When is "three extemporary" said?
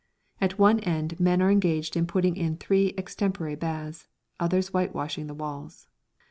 2.57-3.53